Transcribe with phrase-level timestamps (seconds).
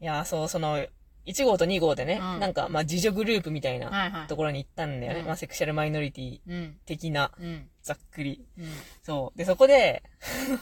[0.00, 0.86] いや、そう、その、
[1.26, 4.26] 1号と2号でね、うんなんか、まあ、自助グループみたいなはいはい。
[4.28, 5.20] ところに行ったんだよね。
[5.20, 6.76] うんまあ、セクシャルマイノリティうん。
[6.86, 7.68] 的な、うん。
[7.82, 8.46] ざっくり。
[8.58, 8.66] うん。
[9.02, 9.38] そう。
[9.38, 10.04] で、そこで、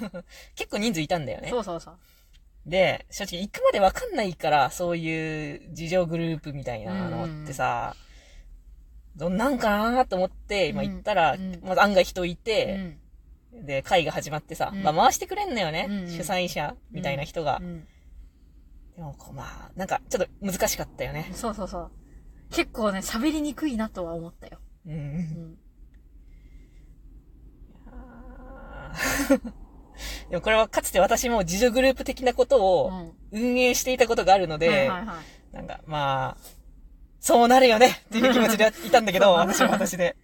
[0.57, 1.51] 結構人数いたんだよね。
[1.51, 1.99] そうそうそう。
[2.67, 7.95] で、正直行くまでわかんないから、そういう事情グループみたいなのってさ、
[9.17, 13.67] どんなんかなと思って、今行ったら、うんまず案外人いうて、ん。
[13.67, 17.61] で、会が始まってさ、うんまあ回してくれんのよね、うん主催者みたいな人が。
[18.97, 19.03] うん。
[19.03, 21.31] でもこう、まあ、なんか、ちょっと難しかったよね。
[21.35, 21.91] そうそうそう。
[22.51, 24.59] 結構ね、喋りにくいなとは思ったよ。
[24.87, 24.97] うんう。
[24.97, 25.59] ん。
[30.31, 33.13] でもこれはかつて私も自助グループ的なことうをん。
[33.33, 34.89] 運営していたことがあるので。
[35.53, 36.45] なんか、まあ、
[37.21, 40.17] そうなるよねっていう気持ちでいたんだけど、私は私で。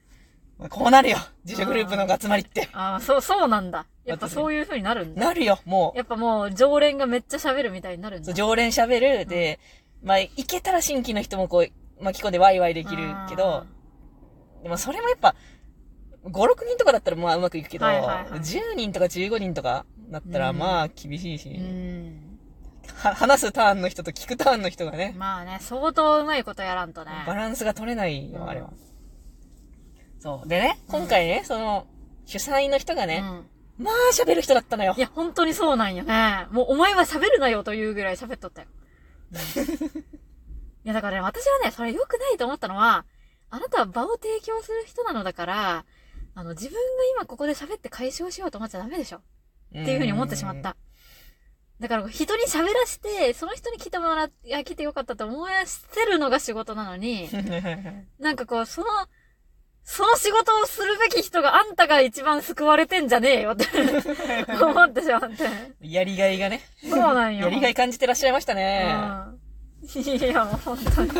[0.69, 2.69] こうなるよ自助グループの集まりって。
[2.73, 3.87] ああ、そう、そうなんだ。
[4.05, 5.25] やっぱそういう風になるんだ。
[5.25, 8.21] なるよ、もやっぱもう、常連がめっちゃ喋るみたいになるんう。
[8.23, 8.27] だ。
[8.27, 9.59] そう常連喋る、で、
[10.03, 13.65] まあ、行けたら新規の人もこう、巻き込んでワイワイできるけど、
[14.63, 15.35] でもそれもやっぱ、
[16.25, 22.39] 5、6人とかだったらまあうまくいくけど、はいはいはい10人とか15人とかだったらうんまあ厳しいし、うん。
[22.97, 27.11] は話すターンの人と聞くターンの人がね、まあね、相当うまいことやらんとね。
[27.27, 28.71] バランスが取れないよ、うんあれは。
[30.21, 30.49] そう。
[30.49, 31.87] でね、今回ね、その、
[32.27, 33.23] 主催の人がね、
[33.79, 33.85] うん。
[33.85, 35.01] まあ喋る人だったのよい。
[35.01, 36.47] や、本当にそうなんよね。
[36.51, 38.69] もう、お前は喋るなよというぐらい喋っとったよ。
[40.85, 43.07] いや、だからね、私はね、それ良くないと思ったのは、
[43.49, 45.85] あなたは場を提供する人なのだから、
[46.35, 46.81] あの、自分が
[47.17, 49.19] 今ここで喋って解消しようと思っちゃダメでしょ。
[49.19, 49.21] っ
[49.73, 50.61] ていうふうに思ってしまっ。
[50.61, 50.77] た。
[51.81, 57.29] だから、人に喋らせて、その人に来てもらっ、いや、来てよかったと思わせるのが仕事なのに、
[58.21, 58.87] なんかこう、その、
[59.93, 63.67] その仕事をするべき人があんたが一番救われてんじゃねえよって
[64.63, 65.49] 思ってしまって。
[65.81, 66.61] やりがいがね。
[66.89, 67.49] そうなんよ。
[67.49, 68.95] やりがい感じてらっしゃいましたね。
[69.97, 70.03] うん。
[70.03, 71.11] いや、もう本当に。
[71.11, 71.13] い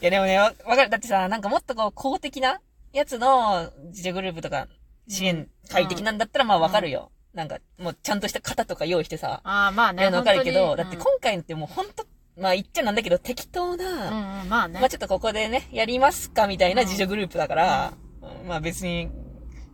[0.00, 0.90] やでもね、わわかる。
[0.90, 2.60] だってさ、なんかもっとこう、公的な
[2.92, 4.66] やつの自助グループとか、
[5.06, 7.12] 支援会的なんだったらまあわかるよ。
[7.34, 10.02] なんか、もうちゃんとした型とか用意してさ、ああ、まあね。
[10.02, 12.04] やるのわかるけど、だって今回ってもうほんと、
[12.38, 14.80] まあ言っちゃなんだけど、適当な、うん、うん、うん、まあね。
[14.80, 19.08] まあちょっとここでね、やりますかみたいな自助グループだから、うんまあ別に、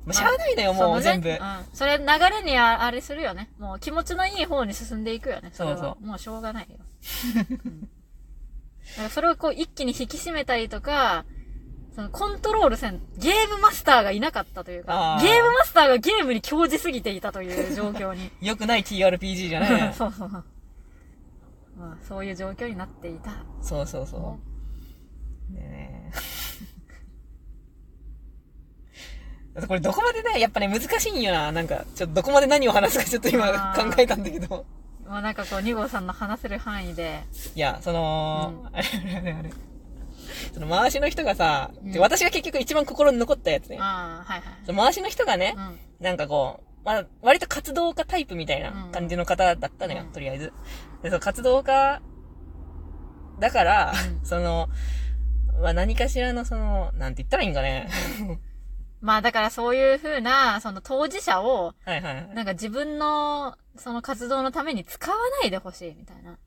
[0.05, 1.28] まあしゃあないのよ、もそうね全部。
[1.28, 1.39] うん。
[1.73, 3.50] それ流れにああれするよね。
[3.59, 5.50] もう気持ちのいい方に進んでいくよね。
[5.53, 6.78] そうそうもうしょうがないよ。
[7.65, 7.89] うん
[8.91, 11.25] だからそれをこう一気に引き締めたりとか、
[11.94, 18.31] そのコントロールせん、ゲームマスターがいなかったというかあ、ーゲームマスターがゲームに興じすぎていたという状況に。
[18.41, 19.94] 良くない TRPG じゃない。
[19.94, 20.44] そうそう。
[21.82, 23.32] まあ、そういう状況になっていた。
[23.60, 24.38] そうそうそ
[25.50, 25.53] う。
[25.53, 26.12] ね
[29.56, 31.50] え これどこまでね、やっぱね、難しいんよな。
[31.50, 34.65] なんか、ちょっとどこまで何を話すかちょっと今考えたんだけど。
[35.04, 37.25] まあなんかこう、2号さんの話せる範囲で、
[37.56, 39.50] いや、その、うあれあれあれあれ。
[40.54, 43.78] その回しの人がさ、うんで私が結局一番心に残ったやつね。
[43.81, 46.03] ああ、はいその回しの人がね、はい。
[46.04, 50.53] なんかこう、まあ、割と活動家タイプみたいな感じの方だったのよ、うんとりあえず。
[51.03, 52.01] で、その活動家、
[53.39, 54.69] だから、うんその、
[55.61, 57.89] まあ、何かしらのその、なんて言ったらいいんかね。
[58.21, 58.41] うん。
[59.01, 62.35] まあだからそういう風な、その当事者を、はいはいはい。
[62.35, 66.39] なんか自分の、その活動のために使わないでほしいみたいな。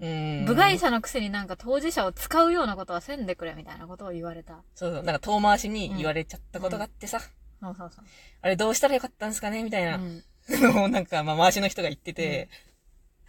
[0.00, 0.44] うん。
[0.44, 4.62] 部外者のくせになんか当事者を使うようなことはせんでくれみたいなことを言われた。
[4.74, 7.20] そうそう、なんか遠回しに言われちゃったことがあってさ、
[7.60, 8.04] そうそうそう。
[8.42, 10.22] あれどうしたらよかったんですかねみたいなうん。
[10.92, 12.48] なんか、まあ、回しの人が言ってて、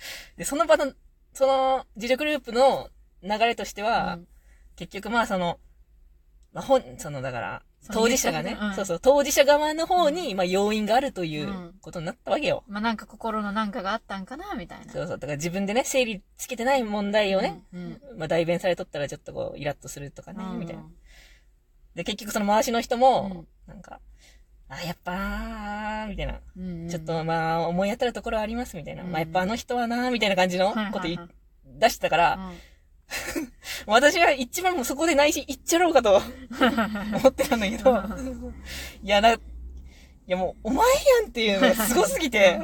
[0.38, 0.94] で、その場の、
[1.34, 2.90] その自助グループの
[3.22, 4.28] 流れとしては、うん
[4.76, 5.60] 結局まあその、
[6.54, 12.64] まあ、本、その、だから、当事者がね、うんそうそう、当事者側の方に、まあ、要因があるといううんことになったわけよ。
[12.66, 14.94] まあなんか心のなんかがあったんかなみたいな。
[14.94, 18.02] そうそう、だから自分でね、整理つけてない問題をね、うん。
[18.16, 20.86] まあ、代弁されとったらちょっとこう、イラッとするとかね、うんみたいな。
[21.96, 24.00] で、結局その回しの人も、うんなんか、
[24.70, 26.40] あ、やっぱなー、みたいな。
[26.58, 26.88] うん。
[26.88, 29.04] ちょっとまあ、思い当たるところはあります、みたいな。
[29.04, 31.30] うんまあ、やっぱあの人はなー、みたいな感じのこと言いはいはいはい
[31.80, 32.58] 出したから、うん
[33.88, 38.04] 私は一番もうそこで内心言っちゃろうかと思ってたんだけど、
[39.02, 39.40] いや、な、い
[40.28, 40.86] やもう、お前
[41.22, 42.60] やんっていうのがすごすぎて、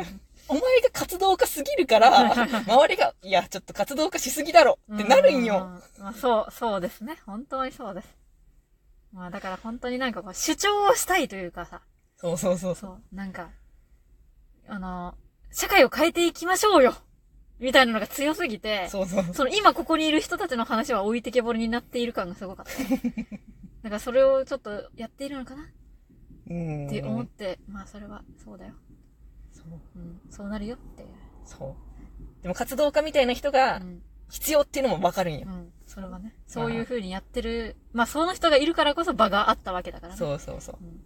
[0.48, 5.80] お前が活動家すぎるから、周りが、いや、ちょっと活動家しすぎだろってなるんよ。
[5.98, 6.02] う。
[6.02, 7.18] まあ、そう、そうですね。
[7.26, 8.08] 本当にそうです。
[9.12, 11.82] まあだから本当になんかこう主張をしたいというかさ、
[12.26, 12.76] そうそうそうそう。
[12.76, 13.52] そう、なんか、
[14.68, 15.16] あの、
[15.52, 16.96] 社会を変えていきましょうよ
[17.60, 19.24] みたいなのが強すぎて、そうそう。
[19.34, 22.72] その今ここにいる人たちの話は置いてけぼりになっている感がすごかった。
[23.84, 25.70] だからそれをちょっとやっているのかな？
[26.50, 26.88] うん。
[26.88, 28.74] って思って、まあそれはそうだよ。
[29.54, 29.80] そう。
[29.96, 31.10] うん、そうなるよっていう。
[31.46, 31.76] そ
[32.40, 32.44] う。
[32.44, 34.02] でも活動家みたいな人がうん。
[34.28, 35.52] 必要っていうのもわかるんよう。
[35.52, 35.72] ん。
[35.86, 36.36] それはね。
[36.48, 37.76] そういう風にやってる。
[37.94, 40.18] まあ、その人がいるからこそ場があったわけだからね。
[40.18, 40.84] そうそうそうう。
[40.84, 41.00] ん。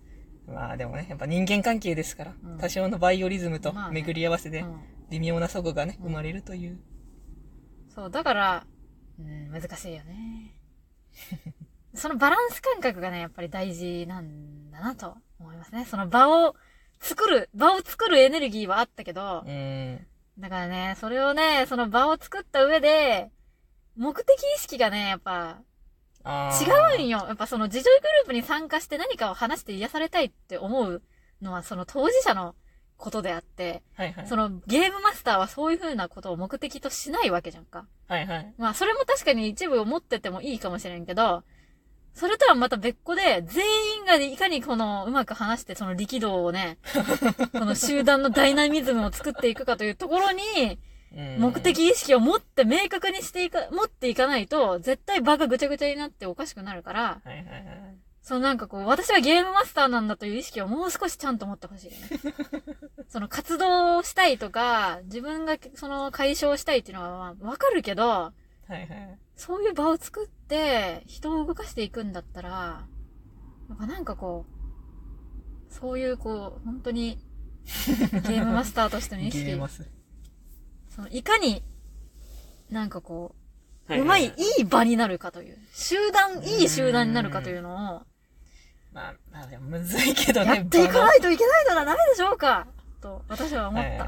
[0.49, 4.79] まあでもね、やっぱ人間関係ですから、うん多少のバイオリズムとまあね巡り合わせでうん
[5.09, 6.79] 微妙な齟齬がね、うん生まれるという。
[7.93, 8.65] そう、だから、
[9.19, 10.53] うん、難しいよね。
[11.93, 15.85] そのバランス感覚がね、やっぱり大事なんだなと思いますね。
[15.85, 16.55] その場を
[16.99, 20.07] 作る、場を作るエネルギーはあったけどう、ん。
[20.37, 23.31] だからね、それをね、その場を作った上で、
[23.97, 25.61] 目的意識がね、やっぱあ
[26.25, 27.25] 違うんよ。
[27.27, 31.01] やっぱその自助グループに参加して何かを話して癒されたいって思う
[31.41, 32.55] のはその当事者の
[32.97, 34.27] ことであって、はいはい。
[34.27, 37.87] そのゲームマスターはそういう風なことを目的としないわけじゃんか。
[38.07, 38.53] はいはい。
[38.57, 41.43] まあ、それも確かに一部を持っててもいいかもしれんけど、
[42.13, 43.65] それとはまた別個で、全
[43.99, 46.77] 員がいかにこの、うまく話して、その力道をね、
[47.53, 57.97] この集団のダイナミズムを作っていくかというところに、うん目的意識を持って明確にしていか、持っていかないと、絶対場がぐちゃぐちゃになっておかしくなるから、はいはいはい。
[58.21, 61.99] そのなんかこう、私はゲームマスターなんだという意識をもう少しちゃんと持ってほしいよね。
[63.09, 68.33] その活動をしたいとか、自分がその解消したいっていうのはまあわかるけど、は
[68.69, 69.19] いはい。
[69.35, 72.87] そういう場を作って、人を動かしていくんだったら、
[73.79, 77.17] なんかこう、そういうこう、本当に、
[77.65, 79.89] ゲームマスターとしての意識 ゲー、マス。
[80.99, 81.63] そのいかに、
[82.69, 83.33] なんかこ
[83.87, 87.75] う、はうまい、いい場になるかという、集団、いい集団になるかというのを、
[88.91, 90.55] まあ、まあ、むずいけどね。
[90.55, 92.67] やっていかないといけないのはダメでしょうか
[93.01, 94.07] と、私は思った。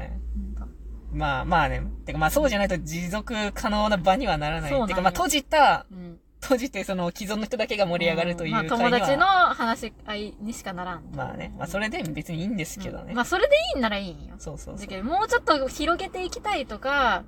[1.14, 1.82] まあまあね。
[2.06, 4.70] てかまあそうじゃないと持続可能な場にはならない。
[4.70, 6.20] そうてかまあ閉じた、当うん。
[6.42, 11.04] 閉じてその既存の人だけが盛り上がるというまあ友達の話し合いにしかならん。
[11.14, 11.54] まあね。
[11.56, 13.06] まあそれで別にいいんですけどね。
[13.10, 14.34] うんまあそれでいいんならいいんよ。
[14.38, 14.80] そうそうそう。
[14.80, 17.22] だけど、もうちょっと広げていきたいとか、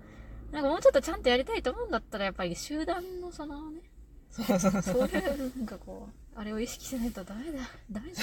[0.50, 3.80] なんかもうちょっとちゃんとやりたいと思うんだったら、やっぱり集団のそのね、
[4.30, 4.82] そうそうそう。
[4.82, 7.58] そういう、なんかこう、あれを意識しないとダメだ。
[7.90, 8.20] ダメだ。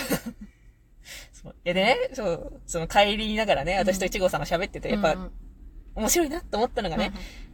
[1.32, 5.32] そうでね、そう、その帰りながらね、私と一号さんが喋ってて、やっぱうんうん
[5.94, 7.51] 面白いなと思ったのがね、うん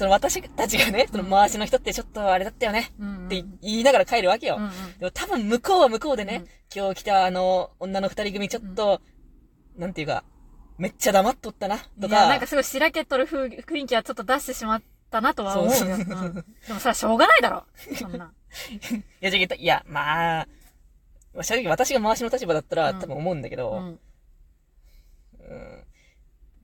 [0.00, 3.26] その私たちがね、その回しの人ってちょっとあれだったよね、うんうん。
[3.26, 4.56] って言いながら帰るわけよ。
[4.56, 4.70] うんうん。
[4.98, 6.48] でも多分向こうは向こうでね、うん。
[6.74, 9.02] 今日来たあの女の二人組ちょっと、
[9.76, 10.24] なんていうか、
[10.78, 15.90] めっちゃ黙っとったな、といや、なんかか、すごいしらけっとる風雰囲気はちょっと出してしまったなとは思ううそう。
[15.90, 15.98] うん。
[15.98, 16.44] でも
[16.78, 17.64] それはしょうがないだろ。
[17.94, 18.32] そんな。
[18.64, 20.46] いや、じゃあいや、まあ、
[21.34, 23.00] まあ正直私が回しの立場だったらうん。
[23.00, 24.00] 多分思うんだけど、うん。
[25.46, 25.84] うん。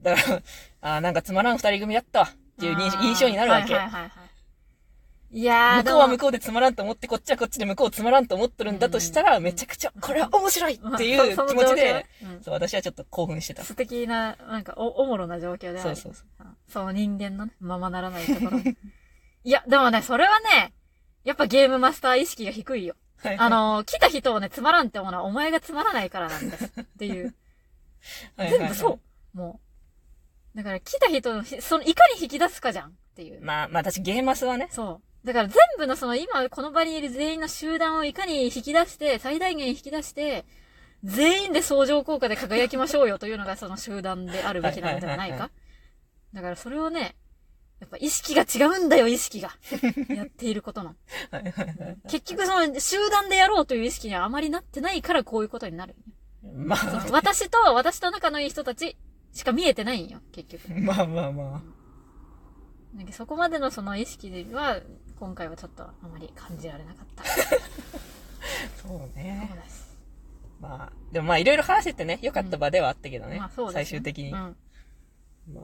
[0.01, 0.43] だから、
[0.81, 3.75] あーなんかつまらん二人組だったわっていう認印象になるわけ。
[3.75, 4.11] はいはいはいはい。
[5.33, 13.63] いやー、向こうは向ここうでつまらんと思って、こっちはこっちで向こうつまらんと思ってるんだとしたら、うんめちゃくちゃ、これは面白いっていう 気持ちで、、うんそう、私はちょっと興奮してた。
[13.65, 15.81] 素敵な、なんかお、おもろな状況である。
[15.83, 16.45] そうそうそう。
[16.47, 18.59] うんその人間のね、ままならないところ。
[19.45, 20.73] いや、でもね、それはね、
[21.25, 22.97] やっぱゲームマスター意識が低いよ。
[23.19, 26.65] はいあ、の、来た人をね、つまらんって思うのはお前がつまらないからなんです。
[26.81, 27.35] っていう。
[28.37, 29.01] はい全部そ
[29.35, 29.37] う。
[29.37, 29.66] もう。
[30.57, 33.45] だから来た人のひ、その、いかに引き出すかじゃんっていう。
[33.45, 35.27] まあ、まあ私ゲーマスはね、そう。
[35.27, 40.47] だから全部のその今この場にいる全員の集団をいかに引き出して、最大限引き出して、
[41.05, 45.51] 全員で相乗効果で輝きましょうよというのがその集団であるべきなのではないか。
[46.33, 47.17] だからそれをね、
[47.81, 49.51] やっぱ意識が違うんだよ、意識が。
[50.09, 50.95] やっていることの。
[52.09, 55.97] 結局その集団でやろうという意識にはあまりなってないからこういうことになる。
[56.55, 58.97] まあ、私と私と仲のいい人たち
[59.37, 60.73] しか見えてないんよ、結局。
[60.81, 61.63] まあまあま
[62.95, 64.81] なんかそこまでのその意識では、
[65.21, 67.23] 今回はちょっとあまり感じられなかった。
[67.23, 67.61] あ、そう
[68.89, 69.51] そうね。
[69.63, 69.99] です。
[70.59, 73.85] まあ、でもまあいろいろ話せてね、良かった場ではあったけどね、まあそうです、ね。
[73.85, 74.31] 最終的に。
[74.33, 74.57] うん。
[75.55, 75.61] ま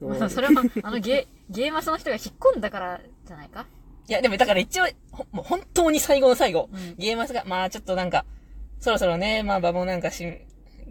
[0.18, 3.66] まあ、それは、あのゲ、ゲーマスの人が引っ込んだからじゃないか？
[4.08, 8.24] いや、でもだから一応、ほもう本当に最後の最後、うんゲーマスが、まあちょっとなんか、
[8.78, 10.24] そろそろね、まあ場もなんかし、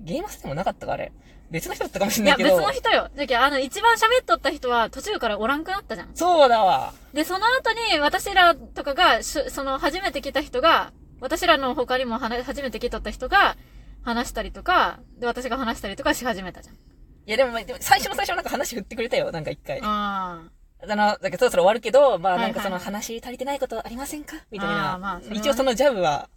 [0.01, 1.11] ゲーマスでもなかったか、あれ。
[1.49, 2.57] 別の人だったかもしいや、れないけど。
[2.57, 3.09] 別の人よ。
[3.15, 6.09] だけど、あの、一番喋っとった人は途中からおらんくなったじゃん。
[6.15, 6.93] そうだわ。
[7.13, 13.57] で、その後に、私らとかが、しその、初めて来た人が、私らの他にも初めて来とった人が、
[14.03, 16.75] 話したりとか、で、私が話したりとかし始めたじゃん。
[16.75, 16.79] い
[17.25, 19.79] やでも、でも最初の最初なんか話振ってくれたよ、なんか一回。
[19.83, 20.41] あ
[20.83, 24.37] あの、だけどそろそろ終わるけど、まあないんかその話足りてないことありませんか？
[24.49, 24.95] みたいあな。
[24.95, 26.29] ーまあ一応そのジャブは、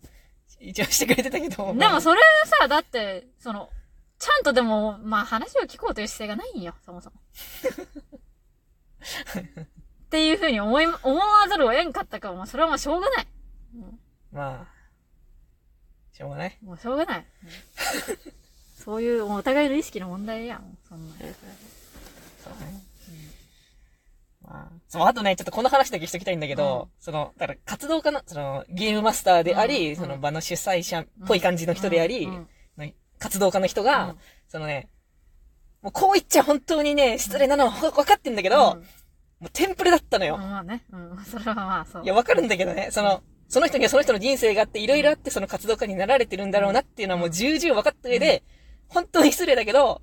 [0.69, 1.69] 一応してくれてたけど。
[1.69, 1.73] あ。
[1.73, 2.21] でまあもそれ
[2.61, 3.71] さ、だって、その、
[4.19, 7.17] ちゃんとでも、まあ話を聞こうという姿勢がないんよ、そもそも。
[9.63, 9.67] っ
[10.11, 13.27] ていうふうに思い、思わざるを得んかったから、もうそれはもうしょうがない。
[13.77, 13.99] うん
[14.33, 14.67] まあ、
[16.13, 16.59] しょうがない。
[16.63, 17.19] もうしょうがない。
[17.19, 17.27] うん
[18.85, 21.15] そういうお互いの意識の問題やん、そんな。
[21.17, 22.85] そうね。
[24.45, 34.17] まあ、そう、あとね、ちょっとこの話だけしときたいんだけど、その、だから活動家の、その、ゲームマスターであり、うんその場の主催者っぽい感じの人であり、うんうんの活動家の人が、うん
[34.49, 34.89] そのね、
[35.83, 38.85] もうこう言っちゃ本当にね、失礼なのは分かってんだけど、うん
[39.41, 40.39] もうテンプレだったのよ。
[40.39, 40.85] まあね。
[40.91, 41.19] うん。
[41.27, 42.05] それはまあそう。
[42.05, 48.43] いや、わかるんだけどね、その、その人にはその人の人生があって、いろいろあってその活動家になられてるんだろうなっていうのはもう重々分かった上で、
[48.89, 50.01] 本当に失礼だけど、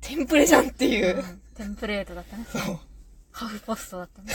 [0.00, 1.20] テンプレじゃんっていうう。
[1.20, 2.46] んテンプレートだったね。
[2.50, 2.80] そう。
[3.32, 4.34] ハーフポストだったね。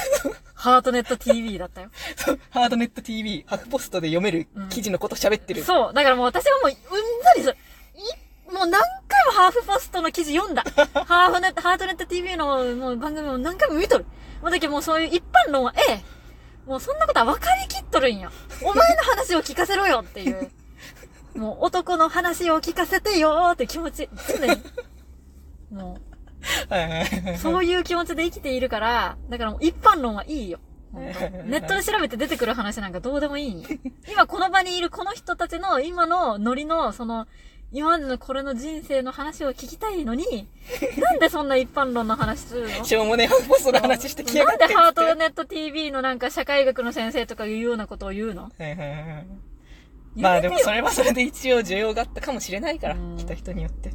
[0.56, 1.90] ハートネット TV だったよ。
[2.16, 5.64] そ うハードネット TV、ハフポストで読める記事のこと喋ってる。
[5.64, 5.94] そう。
[5.94, 7.58] だからもう私はもう、うんざりする。
[7.96, 10.64] いもう何回もハーフポストの記事読んだ。
[11.06, 14.06] ハーフネット、ハートネット TV のもう番組も何回も見とる。
[14.42, 16.04] もうだけどもうそういう一般論は、ええ。
[16.66, 18.32] もうそんなことは分かりきっとるんよ。
[18.62, 20.52] お前の話を聞かせろよっていう。
[21.36, 24.62] もう男の話を聞かせてよーって気持ち、常に。
[25.72, 26.07] もう、い
[27.38, 30.60] そういう気持ちで生きているから、だからもう一般論はいいよ。
[30.94, 33.64] ネットで調べて出てくる話なんかどうでもいい。
[34.10, 37.28] 今この場にいるこの人たちの今のノリの、その、
[37.74, 40.48] 今までのこれの人生の話を聞きたいのに、
[40.98, 42.86] なんでそんな一般論の話するの？
[42.86, 48.50] しょうもねえハフポストの話してきやがってなんでハートネット TV のなんか社会学の先生とかいうようなことを言うの？
[50.16, 53.92] まあでもそれはそれで一応需要があったかもしれないからうん、来た人によって。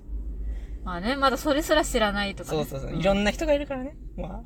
[0.85, 2.65] まあね、まだそれすら知らないとか、ね。
[2.65, 2.99] そうそうそう。
[2.99, 3.97] いろんな人がいるからね。
[4.17, 4.43] ま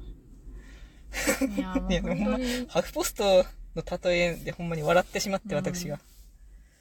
[1.57, 1.93] いや、もあ。
[1.93, 2.39] いや、ほんま
[2.69, 5.99] ハフポストの例えでほんまに笑ってしまって、私が。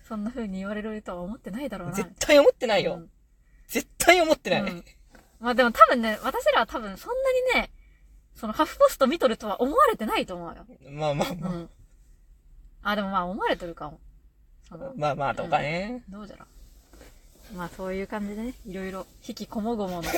[0.08, 1.96] そんな風に言われるとは思ってないだろうな。
[1.96, 3.10] 絶対思ってないようん。
[3.68, 4.62] 絶対思ってない。
[4.62, 4.86] うん
[5.40, 7.14] まあでも多分ね、私らは多分そん
[7.54, 7.72] なにね、
[8.36, 10.66] そのハフポスト見とるとは思われてないと思うよ。
[10.90, 11.70] まあまあまうん。
[12.82, 14.00] あ、でもまあ思われてるかも。
[14.96, 16.04] まあまあ、とかね。
[16.10, 16.48] どうじゃろう。
[17.54, 20.10] まあそういう感じでね、いろいろ、引きこもごもの